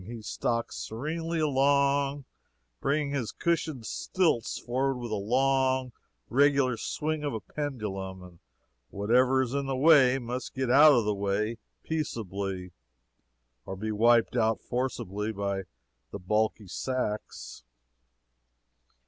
[0.07, 2.25] He stalks serenely along,
[2.79, 5.91] bringing his cushioned stilts forward with the long,
[6.27, 8.39] regular swing of a pendulum, and
[8.89, 12.71] whatever is in the way must get out of the way peaceably,
[13.63, 15.65] or be wiped out forcibly by
[16.09, 17.63] the bulky sacks.